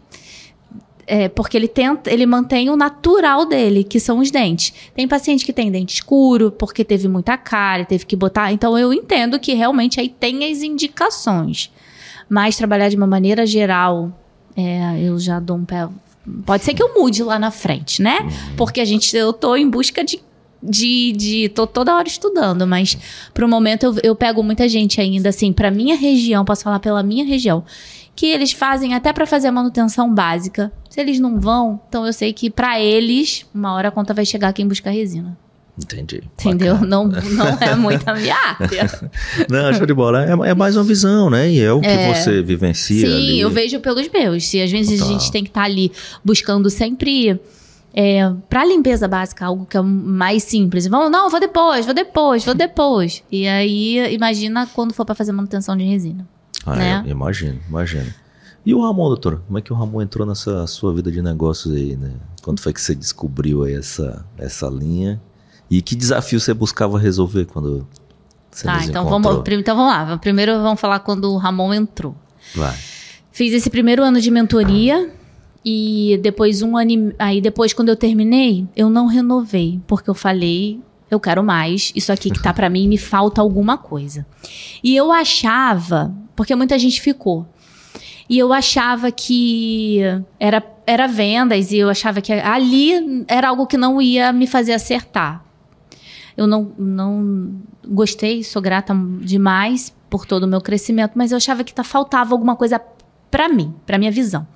[1.05, 4.73] É, porque ele tenta, ele mantém o natural dele, que são os dentes.
[4.95, 8.53] Tem paciente que tem dente escuro, porque teve muita cárie, teve que botar.
[8.53, 11.69] Então eu entendo que realmente aí tem as indicações.
[12.29, 14.17] Mas trabalhar de uma maneira geral,
[14.55, 15.89] é, eu já dou um pé.
[16.45, 18.19] Pode ser que eu mude lá na frente, né?
[18.55, 20.19] Porque a gente, eu tô em busca de.
[20.65, 22.97] De, de tô toda hora estudando, mas
[23.33, 27.03] pro momento eu, eu pego muita gente ainda, assim, pra minha região, posso falar pela
[27.03, 27.65] minha região,
[28.15, 30.71] que eles fazem até pra fazer a manutenção básica.
[30.89, 34.25] Se eles não vão, então eu sei que pra eles, uma hora a conta vai
[34.25, 35.37] chegar quem busca resina.
[35.77, 36.21] Entendi.
[36.39, 36.75] Entendeu?
[36.75, 36.87] Bacana.
[36.89, 38.89] Não, não é muito a minha área.
[39.49, 40.23] Não, show de bola.
[40.25, 41.49] É, é mais uma visão, né?
[41.49, 42.13] E é o que É.
[42.13, 43.39] você vivencia Sim, ali.
[43.39, 44.47] eu vejo pelos meus.
[44.47, 45.15] Se às vezes Total.
[45.15, 45.91] a gente tem que estar ali
[46.23, 47.39] buscando sempre
[47.95, 50.87] É, para limpeza básica, algo que é mais simples.
[50.87, 53.23] Vamos, não, vou depois, vou depois, vou depois.
[53.31, 56.27] E aí, imagina quando for para fazer manutenção de resina.
[56.65, 57.03] Ah, né?
[57.05, 58.11] é, imagino, imagino.
[58.65, 59.43] E o Ramon, doutor?
[59.45, 62.13] Como é que o Ramon entrou nessa sua vida de negócios aí, né?
[62.41, 65.21] Quando foi que você descobriu aí essa, essa linha?
[65.69, 67.87] E que desafio você buscava resolver quando
[68.51, 69.33] você nos então encontrou?
[69.43, 70.17] vamos, então vamos lá.
[70.17, 72.15] Primeiro vamos falar quando o Ramon entrou.
[72.55, 72.75] Vai.
[73.31, 75.09] Fiz esse primeiro ano de mentoria
[75.65, 76.91] e depois um ano.
[76.91, 80.79] e- Aí depois, quando eu terminei, eu não renovei, porque eu falei.
[81.09, 81.91] Eu quero mais.
[81.95, 84.25] Isso aqui que tá pra mim me falta alguma coisa.
[84.83, 87.47] E eu achava, porque muita gente ficou.
[88.29, 89.99] E eu achava que
[90.39, 94.73] era, era vendas e eu achava que ali era algo que não ia me fazer
[94.73, 95.43] acertar.
[96.35, 97.55] Eu não, não
[97.87, 102.33] gostei, sou grata demais por todo o meu crescimento, mas eu achava que tá, faltava
[102.33, 102.81] alguma coisa
[103.29, 104.47] pra mim, pra minha visão.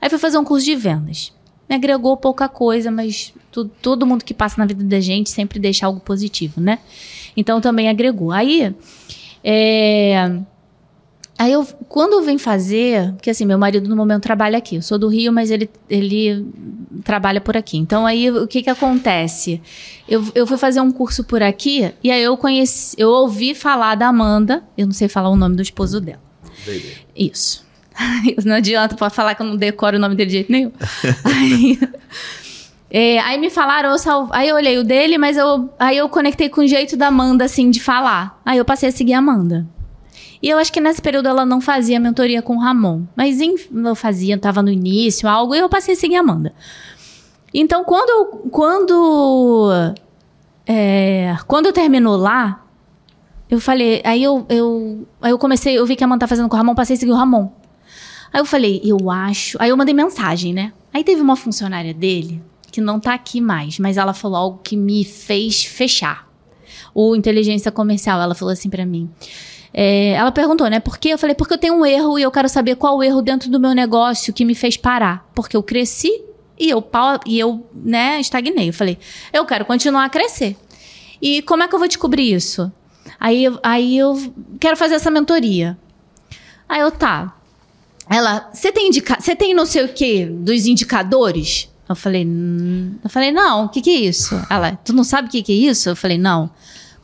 [0.00, 1.32] Aí fui fazer um curso de vendas.
[1.68, 5.58] Me agregou pouca coisa, mas tu- todo mundo que passa na vida da gente sempre
[5.58, 6.78] deixa algo positivo, né?
[7.36, 8.30] Então também agregou.
[8.30, 8.74] Aí,
[9.42, 10.40] é,
[11.38, 14.76] aí eu, quando eu vim fazer, porque assim, meu marido no momento trabalha aqui.
[14.76, 16.46] Eu sou do Rio, mas ele, ele
[17.04, 17.76] trabalha por aqui.
[17.76, 19.60] Então aí o que que acontece?
[20.08, 23.94] Eu, eu fui fazer um curso por aqui e aí eu conheci, eu ouvi falar
[23.94, 26.20] da Amanda, eu não sei falar o nome do esposo dela.
[27.14, 27.64] Isso.
[28.44, 30.70] Não adianta pra falar que eu não decoro o nome dele de jeito nenhum.
[31.24, 31.78] aí,
[32.90, 36.06] é, aí me falaram, eu sal- aí eu olhei o dele, mas eu, aí eu
[36.08, 38.38] conectei com o jeito da Amanda, assim, de falar.
[38.44, 39.66] Aí eu passei a seguir a Amanda.
[40.42, 43.02] E eu acho que nesse período ela não fazia mentoria com o Ramon.
[43.16, 46.54] Mas eu fazia, tava no início, algo, e eu passei a seguir a Amanda.
[47.52, 49.94] Então, quando quando,
[50.66, 52.64] é, quando terminou lá,
[53.48, 56.48] eu falei, aí eu, eu, aí eu comecei, eu vi que a Amanda tá fazendo
[56.48, 57.50] com o Ramon, passei a seguir o Ramon.
[58.32, 59.56] Aí eu falei, eu acho.
[59.60, 60.72] Aí eu mandei mensagem, né?
[60.92, 64.76] Aí teve uma funcionária dele que não tá aqui mais, mas ela falou algo que
[64.76, 66.28] me fez fechar.
[66.94, 69.10] O inteligência comercial, ela falou assim pra mim.
[69.78, 70.80] É, ela perguntou, né?
[70.80, 71.10] Por quê?
[71.10, 73.50] Eu falei, porque eu tenho um erro e eu quero saber qual o erro dentro
[73.50, 75.28] do meu negócio que me fez parar.
[75.34, 76.10] Porque eu cresci
[76.58, 76.82] e eu,
[77.26, 78.70] e eu né, estagnei.
[78.70, 78.98] Eu falei,
[79.34, 80.56] eu quero continuar a crescer.
[81.20, 82.72] E como é que eu vou descobrir isso?
[83.20, 85.76] Aí, aí eu quero fazer essa mentoria.
[86.66, 87.36] Aí eu, tá.
[88.08, 91.68] Ela, você tem você tem não sei o que dos indicadores?
[91.86, 94.40] Eu falei, "Hum." eu falei, não, o que que é isso?
[94.48, 95.90] Ela, tu não sabe o que que é isso?
[95.90, 96.50] Eu falei, não.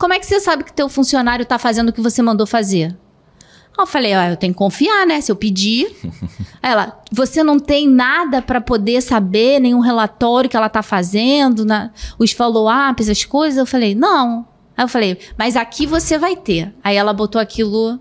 [0.03, 2.87] Como é que você sabe que teu funcionário tá fazendo o que você mandou fazer?
[2.87, 5.21] Aí eu falei, ah, eu tenho que confiar, né?
[5.21, 5.95] Se eu pedir.
[6.61, 11.63] Aí ela, você não tem nada pra poder saber, nenhum relatório que ela tá fazendo,
[11.63, 11.89] na,
[12.19, 13.57] os follow-ups, as coisas?
[13.57, 14.45] Eu falei, não.
[14.75, 16.75] Aí eu falei, mas aqui você vai ter.
[16.83, 17.97] Aí ela botou aquilo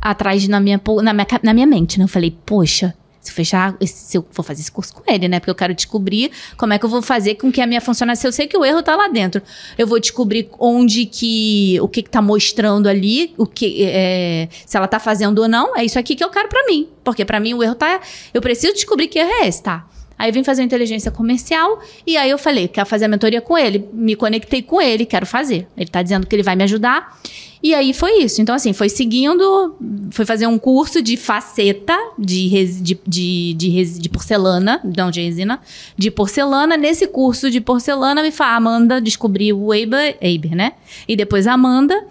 [0.00, 2.04] atrás na minha, na minha, na minha mente, né?
[2.04, 5.40] Eu falei, poxa, se eu fechar, se eu for fazer esse curso com ele, né?
[5.40, 8.20] Porque eu quero descobrir como é que eu vou fazer com que a minha funcionária,
[8.20, 9.40] se eu sei que o erro tá lá dentro,
[9.78, 14.76] eu vou descobrir onde que, o que que tá mostrando ali, o que, é, se
[14.76, 16.86] ela tá fazendo ou não, é isso aqui que eu quero pra mim.
[17.02, 18.00] Porque pra mim o erro tá,
[18.34, 19.86] eu preciso descobrir que erro é esse, tá?
[20.18, 23.88] Aí vim fazer inteligência comercial e aí eu falei, quero fazer a mentoria com ele.
[23.92, 25.66] Me conectei com ele, quero fazer.
[25.76, 27.18] Ele tá dizendo que ele vai me ajudar.
[27.64, 28.42] E aí foi isso.
[28.42, 29.74] Então, assim, foi seguindo,
[30.10, 35.58] foi fazer um curso de faceta de, de, de, de, de porcelana, não de resina,
[35.96, 36.76] de porcelana.
[36.76, 40.72] Nesse curso de porcelana, me fala, Amanda descobriu o Eiber, né?
[41.08, 42.06] E depois a Amanda.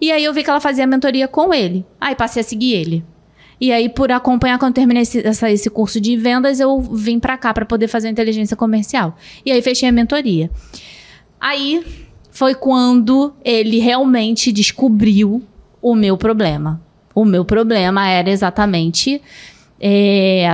[0.00, 1.86] E aí eu vi que ela fazia a mentoria com ele.
[2.00, 3.04] Aí passei a seguir ele.
[3.60, 7.38] E aí, por acompanhar, quando terminei esse, essa- esse curso de vendas, eu vim pra
[7.38, 9.16] cá pra poder fazer inteligência comercial.
[9.44, 10.50] E aí fechei a mentoria.
[11.40, 11.82] Aí
[12.30, 15.42] foi quando ele realmente descobriu
[15.80, 16.80] o meu problema.
[17.14, 19.22] O meu problema era exatamente
[19.80, 20.46] é,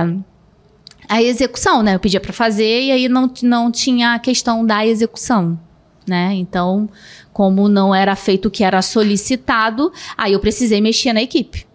[1.09, 1.95] a execução, né?
[1.95, 5.59] Eu pedia pra fazer e aí não, não tinha a questão da execução,
[6.07, 6.33] né?
[6.35, 6.89] Então,
[7.33, 11.65] como não era feito o que era solicitado, aí eu precisei mexer na equipe.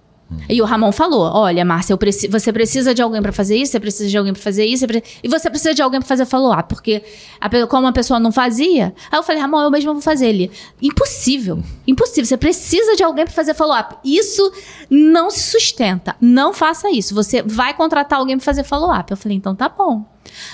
[0.48, 3.80] E o Ramon falou: Olha, Márcia, preci- você precisa de alguém pra fazer isso, você
[3.80, 4.84] precisa de alguém pra fazer isso,
[5.22, 7.02] e você precisa de alguém pra fazer follow-up, porque
[7.40, 10.26] a como a pessoa não fazia, aí eu falei: Ramon, eu mesmo vou fazer.
[10.28, 10.50] Ele:
[10.82, 13.96] Impossível, impossível, você precisa de alguém pra fazer follow-up.
[14.04, 14.52] Isso
[14.90, 17.14] não se sustenta, não faça isso.
[17.14, 19.10] Você vai contratar alguém pra fazer follow-up.
[19.10, 20.04] Eu falei: Então tá bom.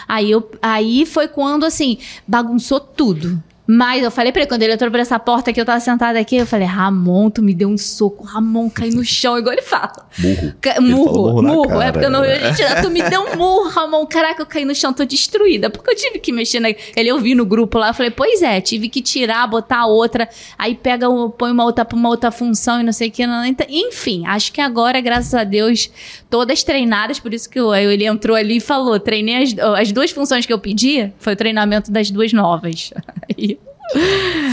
[0.07, 3.43] Aí, eu, aí foi quando, assim, bagunçou tudo.
[3.67, 6.19] Mas eu falei pra ele, quando ele entrou por essa porta que eu tava sentada
[6.19, 9.63] aqui, eu falei, Ramon, tu me deu um soco, Ramon, cai no chão, igual ele
[9.63, 10.07] fala.
[10.19, 10.55] Murro.
[10.61, 11.81] Ca- Ele Murro, murro murro.
[11.81, 12.23] é porque eu não.
[12.25, 14.05] Gente, tu me deu um murro, Ramon.
[14.07, 15.71] Caraca, eu caí no chão, tô destruída.
[15.71, 16.69] Porque eu tive que mexer na.
[16.69, 20.29] Ele eu vi no grupo lá, eu falei, pois é, tive que tirar, botar outra.
[20.59, 21.07] Aí pega,
[21.39, 23.27] põe uma outra pra uma outra função e não sei o que.
[23.27, 25.91] não- Enfim, acho que agora, graças a Deus,
[26.35, 30.11] todas treinadas, por isso que eu- ele entrou ali e falou: treinei as, as duas
[30.11, 32.93] funções que eu pedi, foi o treinamento das duas novas.
[33.39, 33.57] Aí,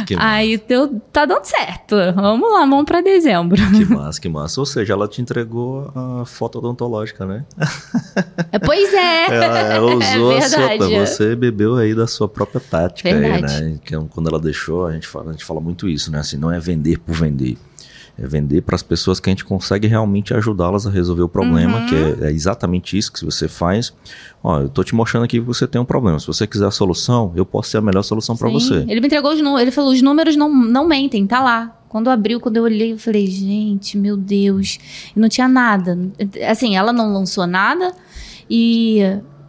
[0.06, 1.96] Que aí deu- tá dando certo.
[2.14, 3.56] Vamos lá, vamos pra dezembro.
[3.72, 4.60] Que massa, que massa.
[4.60, 7.46] Ou seja, ela te entregou a foto odontológica, né?
[8.66, 9.26] Pois é.
[9.34, 11.06] Ela, ela usou é a sua.
[11.06, 13.80] Você bebeu aí da sua própria tática aí, né?
[13.84, 16.20] Que é um- quando ela deixou, a gente, fala, a gente fala muito isso, né?
[16.20, 17.58] Assim, não é vender por vender.
[18.18, 21.80] É vender para as pessoas que a gente consegue realmente ajudá-las a resolver o problema,
[21.80, 21.86] Uhum.
[21.88, 23.94] que é, é exatamente isso que você faz.
[24.44, 26.20] Ó, eu tô te mostrando aqui que você tem um problema.
[26.20, 28.86] Se você quiser a solução, eu posso ser a melhor solução para você.
[28.88, 29.62] Ele me entregou os números.
[29.62, 31.78] Ele falou: os números não, não mentem, tá lá.
[31.90, 34.78] Quando abriu, quando eu olhei, eu falei, gente, meu Deus.
[35.16, 35.98] E não tinha nada.
[36.50, 37.94] Assim, ela não lançou nada.
[38.50, 39.00] E.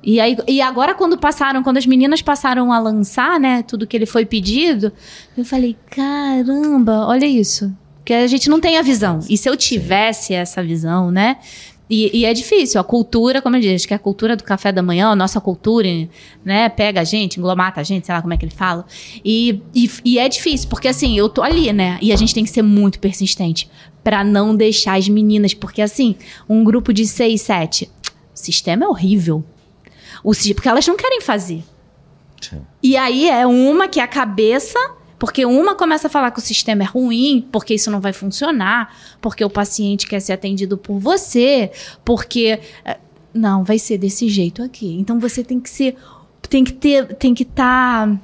[0.05, 3.97] E, aí, e agora, quando passaram, quando as meninas passaram a lançar, né, tudo que
[3.97, 4.91] ele foi pedido,
[5.39, 7.73] eu falei, caramba, olha isso.
[8.03, 9.21] Porque a gente não tem a visão.
[9.29, 11.37] E se eu tivesse essa visão, né?
[11.89, 12.81] E, e é difícil.
[12.81, 15.87] A cultura, como eu disse, que a cultura do café da manhã, a nossa cultura,
[16.45, 18.85] né, pega a gente, englomata a gente, sei lá como é que ele fala.
[19.25, 21.99] E, e, e é difícil, porque assim, eu tô ali, né?
[22.03, 23.71] E a gente tem que ser muito persistente
[24.03, 26.17] pra não deixar as meninas, porque assim,
[26.49, 27.89] um grupo de seis, sete,
[28.35, 29.45] o sistema é horrível.
[30.25, 31.63] O, porque elas não querem fazer.
[32.41, 32.63] Sim.
[32.83, 34.79] E aí é uma que é a cabeça,
[35.23, 38.93] porque uma começa a falar que o sistema é ruim, porque isso não vai funcionar,
[39.21, 41.71] porque o paciente quer ser atendido por você,
[42.05, 42.99] porque eh,
[43.33, 44.99] não vai ser desse jeito aqui.
[44.99, 45.97] Então você tem que ser,
[46.51, 48.21] tem que ter, tem que estar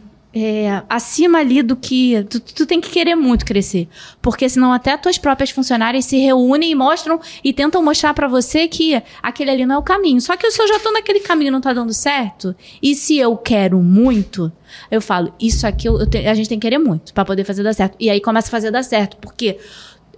[0.89, 3.89] acima ali do que tu, tu tem que querer muito crescer,
[4.21, 8.29] porque senão até as tuas próprias funcionárias se reúnem e mostram e tentam mostrar pra
[8.29, 10.21] você que aquele ali não é o caminho.
[10.21, 13.37] Só que se eu já tô naquele caminho não tá dando certo, e se eu
[13.37, 14.51] quero muito,
[14.91, 17.45] eu falo, isso aqui eu, eu te- a gente tem que querer muito pra poder
[17.45, 17.97] fazer dar certo.
[17.99, 19.59] E aí começa a fazer dar certo, porque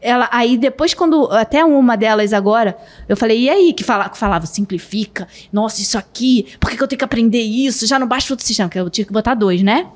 [0.03, 2.75] ela aí depois quando até uma delas agora
[3.07, 3.73] eu falei e aí?
[3.75, 5.29] Que, fala, falava simplifica.
[5.53, 7.87] Nossa isso aqui por que, que eu tenho que aprender isso?
[7.87, 9.87] Já não basta outro sistema que eu tive que botar dois né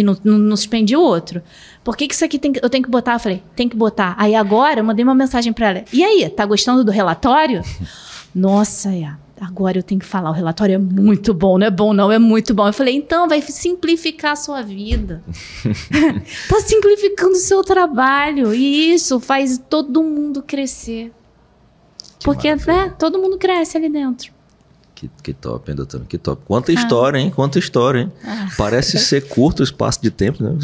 [0.00, 1.42] e não, não, não suspendi o outro
[1.84, 3.76] por que, que isso aqui tem, que- eu tenho que botar eu falei tem que
[3.76, 7.62] botar aí agora eu mandei uma mensagem pra ela e aí tá gostando do relatório
[8.34, 11.92] nossa é Agora eu tenho que falar, o relatório é muito bom, não é bom,
[11.92, 12.66] não, é muito bom.
[12.66, 15.22] Eu falei, então vai simplificar a sua vida.
[16.48, 18.52] tá simplificando o seu trabalho.
[18.52, 21.12] E isso faz todo mundo crescer.
[22.18, 22.86] Que Porque, maravilha.
[22.86, 24.32] né, todo mundo cresce ali dentro.
[24.98, 26.00] Que, que top, hein, doutor?
[26.08, 26.42] Que top.
[26.44, 27.30] Quanta história, hein?
[27.30, 28.12] Quanta história, hein?
[28.24, 28.48] Ah.
[28.58, 30.58] Parece ser curto o espaço de tempo, né?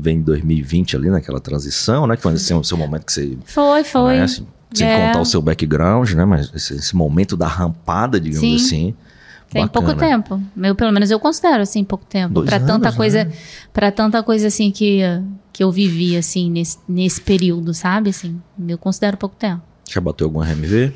[0.00, 2.16] Vem em 2020 ali naquela transição, né?
[2.16, 3.38] Que foi assim, o seu momento que você.
[3.44, 4.16] Foi, foi.
[4.16, 4.22] Né?
[4.24, 4.44] Assim,
[4.74, 5.06] sem É.
[5.06, 6.24] contar o seu background, né?
[6.24, 8.56] Mas esse, esse momento da rampada, digamos Sim.
[8.56, 8.94] assim.
[9.48, 9.68] Tem bacana.
[9.86, 10.42] pouco tempo.
[10.60, 12.42] Eu, pelo menos eu considero assim pouco tempo.
[12.42, 13.32] Pra tanta coisa, né?
[13.72, 15.00] para tanta coisa assim que
[15.52, 18.10] que eu vivi assim nesse, nesse período, sabe?
[18.10, 19.62] Assim, eu considero pouco tempo.
[19.88, 20.92] Já bateu algum RMV?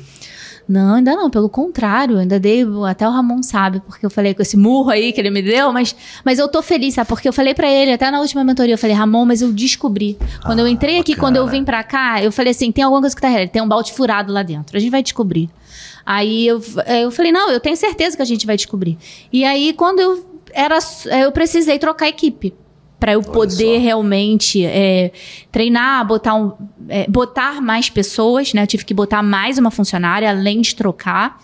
[0.71, 4.41] Não, ainda não, pelo contrário, ainda dei, até o Ramon sabe, porque eu falei com
[4.41, 7.09] esse murro aí que ele me deu, mas, mas eu tô feliz, sabe?
[7.09, 10.17] Porque eu falei pra ele, até na última mentoria, eu falei, Ramon, mas eu descobri.
[10.45, 11.27] Quando eu Ah, entrei aqui, bacana.
[11.27, 13.61] quando eu vim pra cá, eu falei assim, tem alguma coisa que tá errada, tem
[13.61, 15.49] um balde furado lá dentro, a gente vai descobrir.
[16.05, 16.61] Aí eu,
[17.01, 18.97] eu falei, não, eu tenho certeza que a gente vai descobrir.
[19.31, 20.79] E aí, quando eu era,
[21.21, 22.53] eu precisei trocar equipe.
[23.01, 23.83] Pra eu Olha poder só.
[23.83, 25.11] realmente é,
[25.51, 26.51] treinar, botar, um,
[26.87, 28.61] é, botar mais pessoas, né?
[28.61, 31.41] Eu tive que botar mais uma funcionária, além de trocar.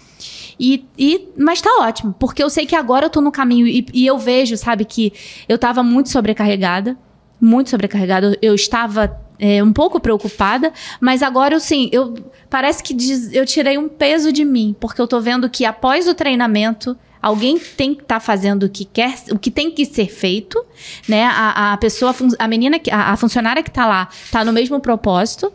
[0.59, 3.85] E, e, mas tá ótimo, porque eu sei que agora eu tô no caminho e,
[3.91, 5.11] e eu vejo, sabe, que
[5.49, 6.95] eu tava muito sobrecarregada,
[7.41, 8.27] muito sobrecarregada.
[8.27, 12.13] Eu, eu estava é, um pouco preocupada, mas agora eu sim, eu
[12.51, 16.07] parece que diz- eu tirei um peso de mim, porque eu tô vendo que após
[16.07, 20.07] o treinamento Alguém tem que estar fazendo o que quer, o que tem que ser
[20.07, 20.63] feito,
[21.07, 21.25] né?
[21.25, 25.51] A, a pessoa, a menina, a, a funcionária que tá lá, tá no mesmo propósito.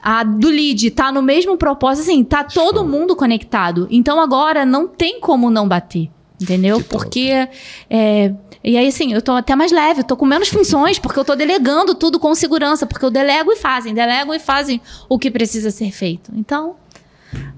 [0.00, 3.88] A do lead tá no mesmo propósito, assim, tá todo mundo conectado.
[3.90, 6.08] Então agora não tem como não bater.
[6.40, 6.82] Entendeu?
[6.84, 7.48] Porque.
[7.90, 8.32] é,
[8.62, 11.24] e aí, assim, eu tô até mais leve, eu tô com menos funções, porque eu
[11.24, 15.30] tô delegando tudo com segurança, porque eu delego e fazem, delegam e fazem o que
[15.30, 16.32] precisa ser feito.
[16.34, 16.76] Então,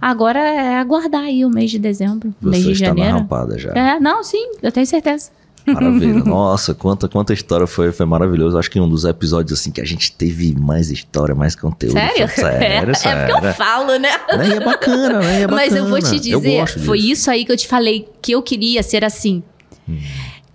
[0.01, 3.19] agora é aguardar aí o mês de dezembro, o mês Você de está na janeiro.
[3.19, 3.71] rampada já.
[3.73, 5.31] É, não, sim, eu tenho certeza.
[5.67, 6.25] Maravilha.
[6.25, 8.59] Nossa, quanta, quanta história foi, foi maravilhoso.
[8.59, 11.93] Acho que um dos episódios assim que a gente teve mais história, mais conteúdo.
[11.93, 12.27] Sério?
[12.29, 13.21] Foi- Sério, é, sério.
[13.23, 14.09] é porque eu falo, né?
[14.37, 14.49] Né?
[14.49, 15.41] E é bacana, né?
[15.41, 16.15] E é Mas eu vou bacana.
[16.19, 19.43] te dizer, foi isso aí que eu te falei que eu queria ser assim.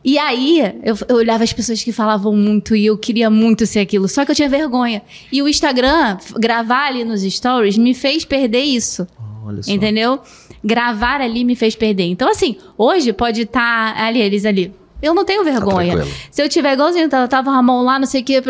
[0.06, 3.80] E aí, eu, eu olhava as pessoas que falavam muito e eu queria muito ser
[3.80, 5.02] aquilo, só que eu tinha vergonha.
[5.32, 9.08] E o Instagram, gravar ali nos stories, me fez perder isso.
[9.44, 9.72] Olha só.
[9.72, 10.20] Entendeu?
[10.63, 12.04] Gravar ali me fez perder.
[12.04, 14.72] Então, assim, hoje pode estar ali, eles ali.
[15.02, 15.98] Eu não tenho vergonha.
[15.98, 16.06] Tá.
[16.30, 18.44] Se eu tiver igualzinho, tava, tava Ramon lá, não sei o quê.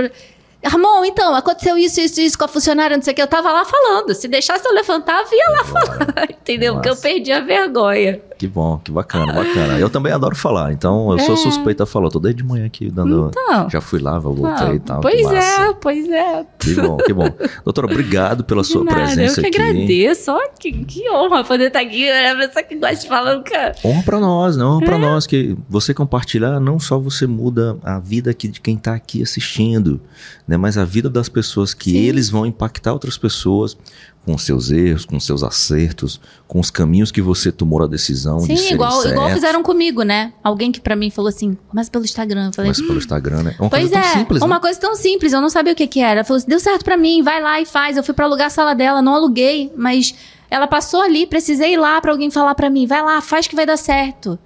[0.66, 3.22] Ramon, então, aconteceu isso, isso, isso com a funcionária, não sei o que.
[3.22, 4.14] Eu tava lá falando.
[4.14, 6.28] Se deixasse eu levantar, eu ia lá falar.
[6.42, 6.74] Entendeu?
[6.76, 8.22] Porque eu perdi a vergonha.
[8.38, 9.80] Que bom, que bacana, bacana.
[9.80, 11.38] Eu também adoro falar, então eu sou É.
[11.38, 12.10] suspeita a falar.
[12.10, 13.30] Tô desde de manhã aqui dando.
[13.30, 13.70] Então.
[13.70, 15.00] Já fui lá, voltei Ah, e tal.
[15.00, 16.46] pois é, pois é.
[16.60, 17.30] Que bom, que bom.
[17.64, 19.62] Doutora, obrigado pela sua nada, presença eu que aqui.
[19.70, 20.32] agradeço.
[20.34, 22.10] Ó, que, que honra poder estar aqui.
[22.10, 23.74] É a pessoa que gosta de falar, cara.
[23.86, 24.66] Honra pra nós, né?
[24.66, 24.86] Honra É.
[24.86, 28.94] pra nós que você compartilhar, não só você muda a vida aqui de quem tá
[28.96, 30.02] aqui assistindo,
[30.46, 30.55] né?
[30.58, 31.98] Mas a vida das pessoas que Sim.
[31.98, 33.78] eles vão impactar outras pessoas
[34.26, 38.48] com seus erros, com seus acertos, com os caminhos que você tomou a decisão de
[38.48, 40.34] Sim, serem igual, igual fizeram comigo, né?
[40.44, 42.48] Alguém que pra mim falou assim, mas pelo Instagram.
[42.48, 43.56] Eu falei, Mas pelo Instagram, né?
[43.58, 44.62] É uma Pois coisa tão é, simples, uma né?
[44.62, 46.20] coisa tão simples, eu não sabia o que que era.
[46.20, 47.98] Ela falou assim, deu certo pra mim, vai lá e faz.
[47.98, 50.16] Eu fui pra alugar a sala dela, não aluguei, mas
[50.50, 53.56] ela passou ali, precisei ir lá pra alguém falar pra mim, vai lá, faz que
[53.56, 54.40] vai dar certo.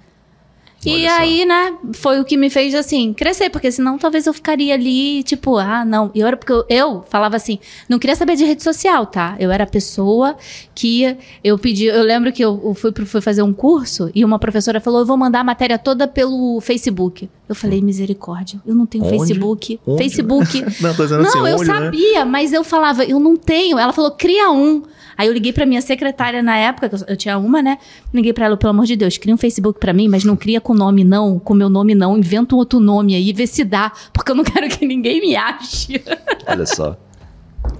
[0.84, 1.20] E Olha só.
[1.20, 5.22] aí, né, foi o que me fez, assim, crescer, porque senão talvez eu ficaria ali,
[5.22, 6.10] tipo, ah, não.
[6.14, 9.36] Eu era porque eu, eu falava assim, não queria saber de rede social, tá?
[9.38, 10.36] Eu era a pessoa
[10.74, 14.80] que eu pedi, eu lembro que eu fui, fui fazer um curso e uma professora
[14.80, 17.28] falou, eu vou mandar a matéria toda pelo Facebook.
[17.50, 19.18] Eu falei, misericórdia, eu não tenho Onde?
[19.18, 19.80] Facebook.
[19.84, 19.98] Onde?
[19.98, 20.64] Facebook.
[20.80, 21.78] Não, tô dizendo Não, assim, eu onde, né?
[21.80, 23.76] sabia, mas eu falava, eu não tenho.
[23.76, 24.84] Ela falou, cria um.
[25.18, 27.78] Aí eu liguei pra minha secretária na época, eu tinha uma, né?
[28.14, 30.60] Liguei pra ela, pelo amor de Deus, cria um Facebook pra mim, mas não cria
[30.60, 33.90] com nome não, com meu nome não, inventa um outro nome aí, vê se dá,
[34.12, 36.00] porque eu não quero que ninguém me ache.
[36.46, 36.96] Olha só.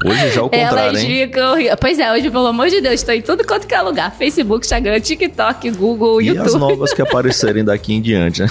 [0.05, 1.27] Hoje já é o contrário, Elas hein?
[1.27, 1.55] ficam.
[1.81, 4.65] Pois é, hoje, pelo amor de Deus, tô em tudo quanto que é lugar: Facebook,
[4.65, 6.59] Instagram, TikTok, Google, E as YouTube.
[6.61, 8.49] novas que aparecerem daqui em diante, né?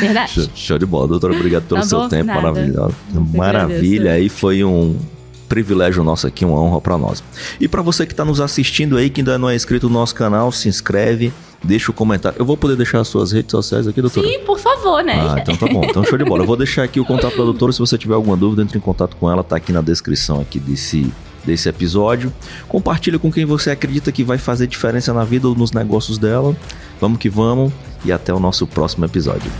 [0.00, 0.32] Verdade.
[0.32, 1.34] Show, show de bola, doutora.
[1.34, 2.08] Obrigado pelo Tá seu bom?
[2.08, 2.26] tempo.
[2.26, 2.40] Nada.
[3.34, 3.62] Maravilha.
[3.64, 4.08] agradeço.
[4.08, 4.96] Aí foi um
[5.54, 7.22] privilégio nosso aqui, uma honra pra nós.
[7.60, 10.12] E pra você que tá nos assistindo aí, que ainda não é inscrito no nosso
[10.12, 12.36] canal, se inscreve, deixa o comentário.
[12.40, 14.26] Eu vou poder deixar as suas redes sociais aqui, doutora?
[14.26, 15.14] Sim, por favor, né?
[15.16, 15.84] Ah, então tá bom.
[15.84, 16.42] Então show de bola.
[16.42, 17.70] Eu vou deixar aqui o contato da doutora.
[17.70, 19.44] Se você tiver alguma dúvida, entre em contato com ela.
[19.44, 21.12] Tá aqui na descrição aqui desse,
[21.44, 22.32] desse episódio.
[22.66, 26.56] Compartilha com quem você acredita que vai fazer diferença na vida ou nos negócios dela.
[27.00, 27.72] Vamos que vamos.
[28.04, 29.52] E até o nosso próximo episódio.